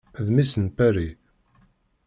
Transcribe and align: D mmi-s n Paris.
D 0.25 0.27
mmi-s 0.31 0.53
n 0.63 0.65
Paris. 0.77 1.15